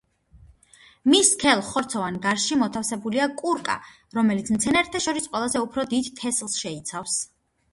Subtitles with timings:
[1.11, 3.75] მის სქელ ხორცოვან გარსში მოთავსებულია კურკა,
[4.21, 7.21] რომელიც მცენარეთა შორის ყველაზე უფრო დიდ თესლს შეიცავს.